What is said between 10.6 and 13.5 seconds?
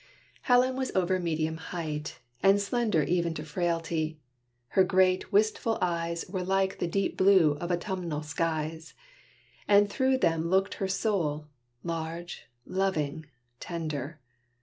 her soul, large, loving,